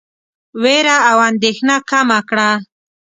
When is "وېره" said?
0.61-0.97